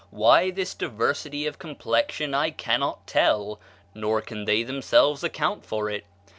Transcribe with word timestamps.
Why 0.09 0.49
this 0.49 0.73
diversity 0.73 1.45
of 1.45 1.59
complexion 1.59 2.33
I 2.33 2.49
cannot 2.49 3.05
tell, 3.05 3.59
nor 3.93 4.19
can 4.19 4.45
they 4.45 4.63
themselves 4.63 5.23
account 5.23 5.63
for 5.63 5.91
it. 5.91 6.05